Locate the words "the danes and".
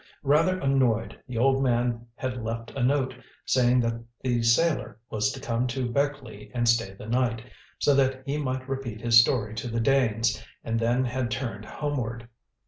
9.67-10.79